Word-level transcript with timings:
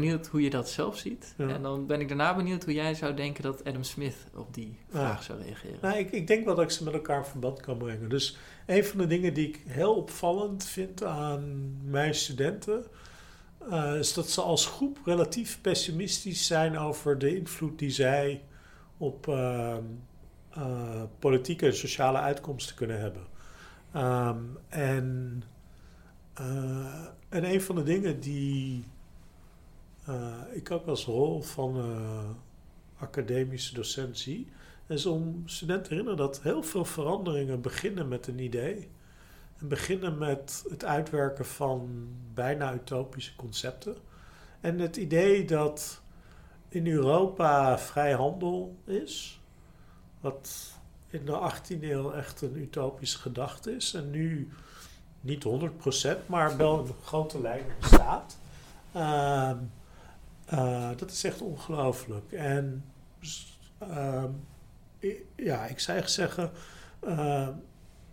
benieuwd 0.00 0.26
hoe 0.26 0.42
je 0.42 0.50
dat 0.50 0.68
zelf 0.70 0.96
ziet. 0.96 1.34
Ja. 1.36 1.48
En 1.48 1.62
dan 1.62 1.86
ben 1.86 2.00
ik 2.00 2.08
daarna 2.08 2.36
benieuwd 2.36 2.64
hoe 2.64 2.74
jij 2.74 2.94
zou 2.94 3.14
denken 3.14 3.42
dat 3.42 3.64
Adam 3.64 3.82
Smith 3.82 4.16
op 4.34 4.54
die 4.54 4.78
vraag 4.88 5.22
zou 5.22 5.42
reageren. 5.42 5.78
Nou, 5.82 5.98
ik, 5.98 6.10
ik 6.10 6.26
denk 6.26 6.44
wel 6.44 6.54
dat 6.54 6.64
ik 6.64 6.70
ze 6.70 6.84
met 6.84 6.92
elkaar 6.94 7.18
in 7.18 7.24
verband 7.24 7.60
kan 7.60 7.78
brengen. 7.78 8.08
Dus 8.08 8.36
een 8.66 8.84
van 8.84 8.98
de 8.98 9.06
dingen 9.06 9.34
die 9.34 9.48
ik 9.48 9.60
heel 9.66 9.94
opvallend 9.94 10.64
vind 10.64 11.04
aan 11.04 11.76
mijn 11.84 12.14
studenten. 12.14 12.84
eh, 13.70 13.94
is 13.98 14.14
dat 14.14 14.30
ze 14.30 14.40
als 14.42 14.66
groep 14.66 14.98
relatief 15.04 15.60
pessimistisch 15.60 16.46
zijn 16.46 16.78
over 16.78 17.18
de 17.18 17.36
invloed 17.36 17.78
die 17.78 17.90
zij 17.90 18.42
op 18.96 19.28
ehm, 19.28 19.82
eh, 20.50 21.02
politieke 21.18 21.66
en 21.66 21.76
sociale 21.76 22.18
uitkomsten 22.18 22.76
kunnen 22.76 23.00
hebben. 23.00 23.22
Ehm, 23.92 24.38
en, 24.68 25.42
eh, 26.34 27.04
en 27.28 27.44
een 27.44 27.62
van 27.62 27.74
de 27.74 27.82
dingen 27.82 28.20
die 28.20 28.84
ik 30.52 30.70
ook 30.70 30.86
als 30.86 31.04
rol 31.04 31.42
van 31.42 31.76
eh, 31.76 32.30
academische 32.98 33.74
docent 33.74 34.18
zie, 34.18 34.48
is 34.86 35.06
om 35.06 35.42
studenten 35.44 35.82
te 35.82 35.88
herinneren 35.88 36.18
dat 36.18 36.42
heel 36.42 36.62
veel 36.62 36.84
veranderingen 36.84 37.60
beginnen 37.60 38.08
met 38.08 38.26
een 38.26 38.38
idee. 38.38 38.88
En 39.58 39.68
beginnen 39.68 40.18
met 40.18 40.64
het 40.68 40.84
uitwerken 40.84 41.46
van 41.46 42.08
bijna 42.34 42.74
utopische 42.74 43.36
concepten. 43.36 43.96
En 44.60 44.78
het 44.78 44.96
idee 44.96 45.44
dat 45.44 46.00
in 46.68 46.86
Europa 46.86 47.78
vrij 47.78 48.12
handel 48.12 48.76
is, 48.84 49.40
wat 50.20 50.72
in 51.10 51.24
de 51.24 51.52
18e 51.52 51.82
eeuw 51.82 52.12
echt 52.12 52.42
een 52.42 52.56
utopische 52.56 53.18
gedachte 53.18 53.76
is. 53.76 53.94
En 53.94 54.10
nu 54.10 54.48
niet 55.20 55.44
100%, 55.44 56.26
maar 56.26 56.56
wel 56.56 56.78
in 56.78 56.94
grote 57.04 57.40
lijnen 57.40 57.74
bestaat. 57.80 58.38
Ehm, 58.92 59.56
eh, 60.48 60.90
dat 60.96 61.10
is 61.10 61.24
echt 61.24 61.42
ongelooflijk. 61.42 62.32
En 62.32 62.84
ehm, 63.78 64.30
ja, 65.36 65.66
ik 65.66 65.78
zou 65.78 66.08
zeggen, 66.08 66.50
eh, 67.00 67.48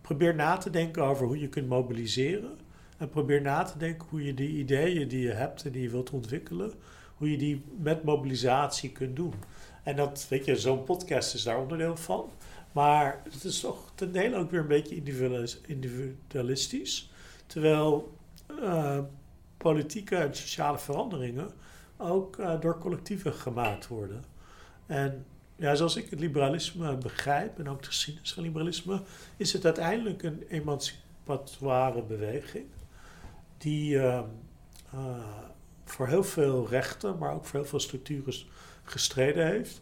probeer 0.00 0.34
na 0.34 0.56
te 0.56 0.70
denken 0.70 1.02
over 1.02 1.26
hoe 1.26 1.40
je 1.40 1.48
kunt 1.48 1.68
mobiliseren. 1.68 2.58
En 2.96 3.08
probeer 3.08 3.40
na 3.40 3.62
te 3.62 3.78
denken 3.78 4.06
hoe 4.10 4.24
je 4.24 4.34
die 4.34 4.48
ideeën 4.48 5.08
die 5.08 5.20
je 5.20 5.32
hebt 5.32 5.64
en 5.64 5.72
die 5.72 5.82
je 5.82 5.90
wilt 5.90 6.10
ontwikkelen, 6.10 6.72
hoe 7.16 7.30
je 7.30 7.38
die 7.38 7.64
met 7.78 8.04
mobilisatie 8.04 8.90
kunt 8.90 9.16
doen. 9.16 9.34
En 9.82 9.96
dat, 9.96 10.26
weet 10.28 10.44
je, 10.44 10.56
zo'n 10.56 10.84
podcast 10.84 11.34
is 11.34 11.42
daar 11.42 11.60
onderdeel 11.60 11.96
van. 11.96 12.30
Maar 12.72 13.20
het 13.30 13.44
is 13.44 13.60
toch 13.60 13.92
ten 13.94 14.12
dele 14.12 14.36
ook 14.36 14.50
weer 14.50 14.60
een 14.60 14.66
beetje 14.66 14.94
individualis- 14.94 15.60
individualistisch. 15.66 17.10
Terwijl 17.46 18.16
eh, 18.62 18.98
politieke 19.56 20.16
en 20.16 20.34
sociale 20.34 20.78
veranderingen 20.78 21.50
ook 22.00 22.38
eh, 22.38 22.60
door 22.60 22.78
collectieven 22.78 23.32
gemaakt 23.32 23.88
worden. 23.88 24.24
En 24.86 25.24
ja, 25.56 25.74
zoals 25.74 25.96
ik 25.96 26.10
het 26.10 26.20
liberalisme 26.20 26.96
begrijp, 26.96 27.58
en 27.58 27.68
ook 27.68 27.80
de 27.80 27.86
geschiedenis 27.86 28.32
van 28.32 28.42
liberalisme, 28.42 29.02
is 29.36 29.52
het 29.52 29.64
uiteindelijk 29.64 30.22
een 30.22 30.44
emancipatoire 30.48 32.02
beweging 32.02 32.66
die 33.58 33.98
eh, 33.98 34.18
eh, 34.92 35.24
voor 35.84 36.08
heel 36.08 36.24
veel 36.24 36.68
rechten, 36.68 37.18
maar 37.18 37.34
ook 37.34 37.44
voor 37.44 37.60
heel 37.60 37.68
veel 37.68 37.80
structuren 37.80 38.34
gestreden 38.84 39.46
heeft. 39.46 39.80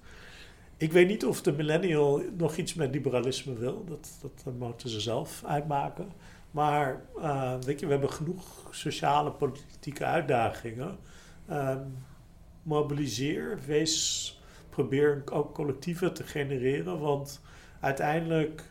Ik 0.77 0.92
weet 0.92 1.08
niet 1.08 1.27
of 1.27 1.42
de 1.42 1.52
millennial 1.52 2.22
nog 2.36 2.56
iets 2.56 2.74
met 2.74 2.94
liberalisme 2.94 3.55
wil. 3.55 3.84
Dat, 3.84 4.08
dat 4.20 4.55
moeten 4.55 4.89
ze 4.89 5.00
zelf 5.00 5.42
uitmaken. 5.44 6.08
Maar 6.50 7.02
eh, 7.20 7.55
weet 7.61 7.80
je, 7.80 7.86
we 7.86 7.92
hebben 7.92 8.12
genoeg 8.12 8.69
sociale, 8.70 9.30
politieke 9.30 10.05
uitdagingen. 10.05 10.98
Ehm, 11.48 11.86
mobiliseer, 12.62 13.58
wees, 13.66 14.41
probeer 14.70 15.22
ook 15.32 15.55
collectieven 15.55 16.14
te 16.14 16.24
genereren. 16.24 16.98
Want 17.00 17.40
uiteindelijk, 17.80 18.70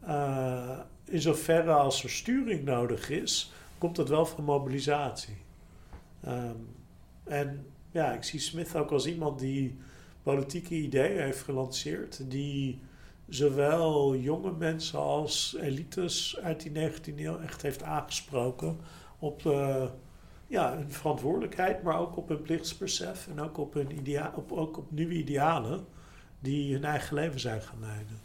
eh, 0.00 0.78
in 1.04 1.20
zoverre 1.20 1.72
als 1.72 2.02
er 2.02 2.10
sturing 2.10 2.64
nodig 2.64 3.10
is, 3.10 3.52
komt 3.78 3.96
het 3.96 4.08
wel 4.08 4.26
van 4.26 4.44
mobilisatie. 4.44 5.36
Ehm, 6.20 6.56
en 7.24 7.66
ja, 7.90 8.12
ik 8.12 8.22
zie 8.22 8.40
Smith 8.40 8.76
ook 8.76 8.90
als 8.90 9.06
iemand 9.06 9.38
die 9.38 9.78
politieke 10.22 10.74
ideeën 10.74 11.20
heeft 11.22 11.42
gelanceerd, 11.42 12.30
die 12.30 12.80
zowel 13.28 14.16
jonge 14.16 14.52
mensen 14.52 14.98
als 14.98 15.56
elites 15.60 16.38
uit 16.42 16.60
die 16.62 16.72
19e 16.72 17.24
eeuw 17.24 17.38
echt 17.38 17.62
heeft 17.62 17.82
aangesproken 17.82 18.78
op 19.18 19.42
ja, 20.46 20.76
hun 20.76 20.92
verantwoordelijkheid, 20.92 21.82
maar 21.82 21.98
ook 21.98 22.16
op 22.16 22.28
hun 22.28 22.42
plichtsbesef 22.42 23.28
en 23.28 23.40
ook 23.40 23.58
op, 23.58 23.74
hun 23.74 23.98
idea 23.98 24.32
op, 24.36 24.52
ook 24.52 24.76
op 24.76 24.90
nieuwe 24.90 25.14
idealen 25.14 25.86
die 26.40 26.72
hun 26.72 26.84
eigen 26.84 27.14
leven 27.14 27.40
zijn 27.40 27.62
gaan 27.62 27.80
leiden. 27.80 28.18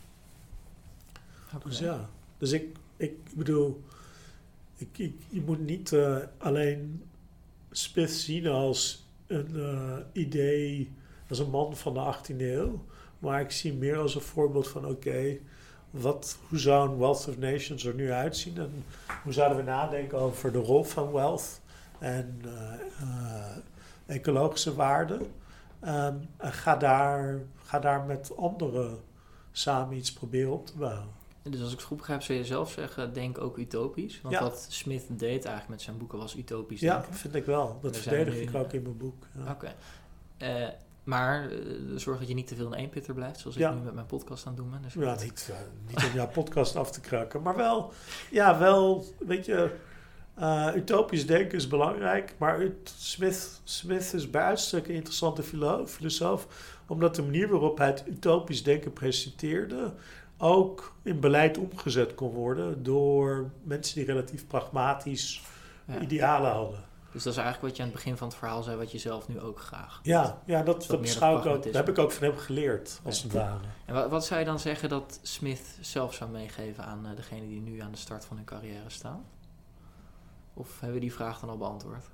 Dus 1.63 1.79
ja, 1.79 2.09
dus 2.37 2.51
ik, 2.51 2.75
ik 2.97 3.17
bedoel, 3.33 3.83
ik, 4.77 4.97
ik, 4.97 5.15
je 5.29 5.41
moet 5.41 5.65
niet 5.65 5.91
eh, 5.91 6.17
alleen 6.37 7.03
Smith 7.71 8.11
zien 8.11 8.47
als 8.47 9.05
een 9.27 9.55
eh, 9.55 9.97
idee, 10.11 10.91
als 11.29 11.39
een 11.39 11.49
man 11.49 11.75
van 11.75 11.93
de 11.93 12.13
18e 12.15 12.38
eeuw, 12.38 12.85
maar 13.19 13.41
ik 13.41 13.51
zie 13.51 13.73
meer 13.73 13.97
als 13.97 14.15
een 14.15 14.21
voorbeeld 14.21 14.67
van 14.67 14.85
oké, 14.85 15.38
wat, 15.89 16.38
hoe 16.49 16.59
zou 16.59 16.89
een 16.89 16.97
Wealth 16.97 17.27
of 17.27 17.38
Nations 17.38 17.85
er 17.85 17.95
nu 17.95 18.11
uitzien 18.11 18.57
en 18.57 18.83
hoe 19.23 19.33
zouden 19.33 19.57
we 19.57 19.63
nadenken 19.63 20.17
over 20.17 20.51
de 20.51 20.57
rol 20.57 20.83
van 20.83 21.11
wealth 21.11 21.61
en 22.01 22.41
eh, 22.45 22.73
eh, 23.01 23.57
ecologische 24.06 24.75
waarden. 24.75 25.22
Ehm, 25.79 26.16
en 26.38 26.53
ga 26.53 26.75
daar, 26.75 27.39
ga 27.63 27.79
daar 27.79 28.03
met 28.06 28.38
anderen 28.38 29.00
samen 29.51 29.97
iets 29.97 30.13
proberen 30.13 30.51
op 30.51 30.66
te 30.66 30.78
bouwen. 30.78 31.19
Dus 31.44 31.62
als 31.62 31.72
ik 31.72 31.78
het 31.78 31.88
goed 31.88 31.97
begrijp, 31.97 32.22
zou 32.22 32.38
je 32.38 32.45
zelf 32.45 32.72
zeggen, 32.72 33.13
denk 33.13 33.38
ook 33.38 33.57
utopisch. 33.57 34.22
Want 34.22 34.34
Ja. 34.35 34.41
wat 34.41 34.66
Smith 34.69 35.03
deed 35.09 35.45
eigenlijk 35.45 35.67
met 35.69 35.81
zijn 35.81 35.97
boeken 35.97 36.17
was 36.17 36.35
utopisch 36.38 36.79
Ja, 36.79 36.97
denken. 36.97 37.13
vind 37.13 37.35
ik 37.35 37.45
wel. 37.45 37.79
Dat 37.81 37.97
verdedig 37.97 38.33
nu- 38.33 38.39
ik 38.39 38.56
ook 38.56 38.73
in 38.73 38.81
mijn 38.81 38.97
boek. 38.97 39.25
Ja. 39.45 39.51
Oké. 39.51 39.73
Eh, 40.38 40.68
maar 41.03 41.50
zorg 41.95 42.19
dat 42.19 42.28
je 42.28 42.33
niet 42.33 42.47
te 42.47 42.56
veel 42.56 42.66
in 42.68 42.73
één 42.73 42.89
pitter 42.89 43.13
blijft, 43.13 43.39
zoals 43.39 43.56
Ja. 43.56 43.69
ik 43.69 43.75
nu 43.78 43.81
met 43.81 43.94
mijn 43.94 44.06
podcast 44.06 44.45
aan 44.45 44.53
het 44.53 44.62
doen 44.62 44.72
ben. 44.72 44.81
Dus 44.81 44.94
Ja, 44.94 45.16
niet, 45.23 45.51
niet 45.88 46.06
om 46.06 46.13
jouw 46.13 46.28
podcast 46.28 46.75
af 46.75 46.91
te 46.91 47.01
kraken. 47.01 47.41
Maar 47.41 47.56
wel, 47.56 47.91
ja, 48.31 48.59
wel, 48.59 49.06
weet 49.19 49.45
je, 49.45 49.75
eh, 50.34 50.68
utopisch 50.75 51.25
denken 51.28 51.58
is 51.58 51.68
belangrijk. 51.68 52.36
Maar 52.38 52.68
Smith, 52.97 53.62
Smith 53.64 54.14
is 54.14 54.30
bij 54.30 54.42
uitstek 54.42 54.88
een 54.88 54.94
interessante 54.96 55.44
filosoof. 55.86 56.47
Omdat 56.88 57.16
de 57.16 57.22
manier 57.24 57.50
waarop 57.50 57.78
hij 57.78 57.88
het 57.88 58.03
utopisch 58.08 58.64
denken 58.64 58.94
presenteerde... 58.94 59.94
ook 60.38 60.96
in 61.03 61.19
beleid 61.19 61.58
omgezet 61.58 62.16
kon 62.16 62.31
worden 62.31 62.84
door 62.84 63.50
mensen 63.64 63.96
die 63.96 64.06
relatief 64.06 64.47
pragmatisch 64.47 65.42
Ja. 65.86 66.00
idealen 66.00 66.52
hadden. 66.52 66.80
Dus 67.12 67.24
dat 67.24 67.34
is 67.34 67.40
eigenlijk 67.40 67.68
wat 67.68 67.78
je 67.78 67.84
aan 67.84 67.90
het 67.90 67.98
begin 67.98 68.18
van 68.18 68.28
het 68.28 68.38
verhaal 68.38 68.63
zei, 68.63 68.78
wat 68.78 68.92
je 68.92 68.98
zelf 68.98 69.28
nu 69.28 69.40
ook 69.40 69.59
graag. 69.59 70.00
Ja, 70.03 70.42
ja 70.46 70.63
dat, 70.63 70.80
dat 70.80 70.88
dat 70.88 71.02
beschouw 71.02 71.38
ik 71.40 71.46
ook. 71.46 71.63
Dat 71.63 71.74
heb 71.74 71.90
ik 71.90 71.98
ook 72.00 72.12
van 72.12 72.28
hem 72.28 72.38
geleerd, 72.38 73.00
als 73.03 73.18
Ja. 73.18 73.24
het 73.24 73.34
ware. 73.34 73.58
En 73.86 73.94
wat, 73.94 74.09
wat 74.09 74.25
zou 74.25 74.40
je 74.40 74.46
dan 74.46 74.59
zeggen 74.59 74.90
dat 74.90 75.19
Smith 75.22 75.78
zelf 75.81 76.13
zou 76.13 76.30
meegeven 76.30 76.84
aan 76.86 77.06
uh, 77.09 77.16
degene 77.16 77.48
die 77.48 77.62
nu 77.62 77.80
aan 77.80 77.92
de 77.92 77.98
start 77.98 78.25
van 78.25 78.36
hun 78.38 78.46
carrière 78.46 78.90
staan? 78.90 79.25
Of 80.53 80.79
hebben 80.79 80.94
we 80.94 81.00
die 81.00 81.13
vraag 81.13 81.39
dan 81.39 81.50
al 81.50 81.57
beantwoord? 81.57 82.06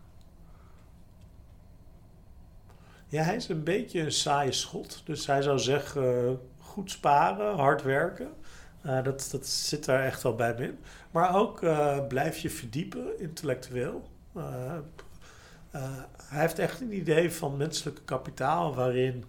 Ja, 3.09 3.23
hij 3.23 3.35
is 3.35 3.49
een 3.49 3.63
beetje 3.63 3.99
een 3.99 4.11
saaie 4.11 4.51
schot. 4.51 5.01
Dus 5.05 5.27
hij 5.27 5.41
zou 5.41 5.59
zeggen, 5.59 6.25
uh, 6.25 6.31
goed 6.59 6.91
sparen, 6.91 7.55
hard 7.55 7.83
werken. 7.83 8.29
Uh, 8.85 9.03
dat, 9.03 9.27
dat 9.31 9.47
zit 9.47 9.85
daar 9.85 10.03
echt 10.03 10.23
wel 10.23 10.35
bij 10.35 10.55
in. 10.55 10.77
Maar 11.11 11.35
ook 11.35 11.61
uh, 11.61 12.07
blijf 12.07 12.37
je 12.37 12.49
verdiepen, 12.49 13.19
intellectueel. 13.19 14.09
Hij 16.27 16.39
heeft 16.39 16.59
echt 16.59 16.81
een 16.81 16.95
idee 16.95 17.31
van 17.31 17.57
menselijke 17.57 18.01
kapitaal... 18.01 18.75
waarin 18.75 19.25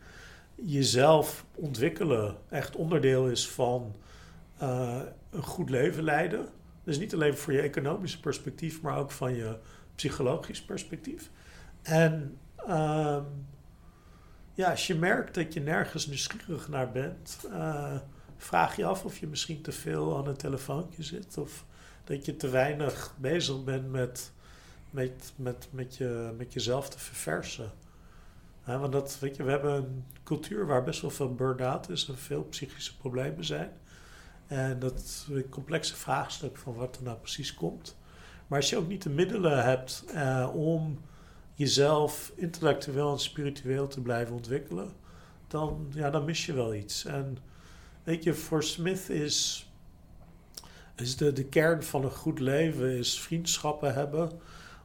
jezelf 0.55 1.45
ontwikkelen 1.55 2.37
echt 2.49 2.77
onderdeel 2.77 3.29
is 3.29 3.49
van 3.49 3.95
een 5.31 5.43
goed 5.43 5.71
leven 5.71 6.03
leiden. 6.03 6.49
Dus 6.89 6.99
niet 6.99 7.15
alleen 7.15 7.37
voor 7.37 7.53
je 7.53 7.61
economische 7.61 8.21
perspectief... 8.21 8.81
maar 8.81 8.99
ook 8.99 9.11
van 9.11 9.35
je 9.35 9.57
psychologisch 9.95 10.63
perspectief. 10.63 11.31
En... 11.83 12.39
Um, 12.69 13.47
ja, 14.55 14.71
als 14.71 14.87
je 14.87 14.95
merkt 14.95 15.35
dat 15.35 15.55
je 15.55 15.61
nergens 15.61 16.07
nieuwsgierig 16.07 16.69
naar 16.69 16.91
bent, 16.91 17.39
uh, 17.47 17.97
vraag 18.37 18.77
je 18.77 18.85
af 18.85 19.05
of 19.05 19.19
je 19.19 19.27
misschien 19.27 19.63
te 19.63 19.73
veel 19.73 20.17
aan 20.19 20.27
een 20.27 20.37
telefoontje 20.37 21.03
zit 21.03 21.39
of 21.39 21.65
dat 22.05 22.25
je 22.25 22.37
te 22.37 22.49
weinig 22.49 23.15
bezig 23.19 23.65
bent 23.65 23.91
met, 23.91 24.33
met, 24.91 25.33
met, 25.37 25.69
met, 25.71 25.97
je, 25.97 26.35
met 26.37 26.53
jezelf 26.53 26.89
te 26.89 26.99
verversen. 26.99 27.71
Want 28.65 28.93
dat, 28.93 29.19
weet 29.21 29.37
je, 29.37 29.43
we 29.43 29.51
hebben 29.51 29.75
een 29.75 30.05
cultuur 30.23 30.67
waar 30.67 30.85
best 30.85 31.01
wel 31.01 31.11
veel 31.11 31.35
burn-out 31.35 31.91
is 31.91 32.09
en 32.09 32.19
veel 32.19 32.45
psychische 32.45 32.97
problemen 32.97 33.45
zijn. 33.45 33.71
En 34.49 34.79
dat 34.79 35.27
complexe 35.51 35.97
vraagstuk 35.97 36.57
van 36.57 36.75
wat 36.75 36.97
er 36.97 37.03
nou 37.03 37.19
precies 37.19 37.55
komt. 37.55 37.97
Maar 38.47 38.59
als 38.59 38.71
je 38.71 38.77
ook 38.77 38.89
niet 38.89 39.03
de 39.03 39.11
middelen 39.11 39.65
hebt 39.65 40.05
uh, 40.15 40.51
om 40.55 41.01
jezelf 41.55 42.33
intellectueel 42.37 43.13
en 43.13 43.19
spiritueel 43.19 43.89
te 43.89 44.01
blijven 44.01 44.35
ontwikkelen, 44.35 44.93
dan, 45.47 45.87
ja, 45.95 46.11
dan 46.11 46.25
mis 46.25 46.47
je 46.47 46.53
wel 46.53 46.75
iets. 46.75 47.05
En 47.05 47.39
weet 48.03 48.25
je, 48.25 48.35
voor 48.35 48.63
Smith 48.65 49.09
is, 49.09 49.71
is 50.97 51.17
de, 51.17 51.33
de 51.33 51.45
kern 51.45 51.83
van 51.83 52.05
een 52.05 52.11
goed 52.11 52.39
leven 52.39 52.99
is 52.99 53.21
vriendschappen 53.21 53.95
hebben 53.95 54.31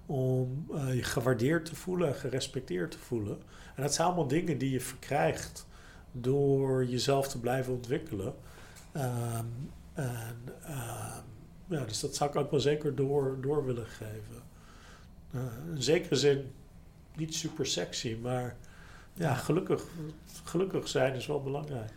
om 0.06 0.66
uh, 0.72 0.96
je 0.96 1.04
gewaardeerd 1.04 1.66
te 1.66 1.76
voelen 1.76 2.08
en 2.08 2.16
gerespecteerd 2.16 2.92
te 2.92 3.00
voelen. 3.00 3.42
En 3.76 3.82
dat 3.82 3.94
zijn 3.94 4.08
allemaal 4.08 4.28
dingen 4.28 4.58
die 4.58 4.72
je 4.72 4.82
verkrijgt 4.82 5.66
door 6.12 6.86
jezelf 6.86 7.28
te 7.28 7.40
blijven 7.40 7.74
ontwikkelen. 7.74 8.34
Um, 8.96 9.72
en, 9.94 10.38
um, 10.68 11.24
ja, 11.78 11.86
dus 11.86 12.00
dat 12.00 12.16
zou 12.16 12.30
ik 12.30 12.36
ook 12.36 12.52
wel 12.52 12.60
zeker 12.60 12.96
door, 12.96 13.38
door 13.42 13.66
willen 13.66 13.86
geven. 13.86 14.44
Uh, 15.36 15.42
in 15.76 15.84
zekere 15.84 16.16
zin 16.16 16.52
niet 17.16 17.36
super 17.36 17.66
sexy, 17.66 18.18
maar 18.22 18.56
ja, 19.14 19.34
gelukkig, 19.34 19.84
gelukkig 20.44 20.88
zijn 20.88 21.14
is 21.16 21.26
wel 21.26 21.44
belangrijk. 21.44 21.92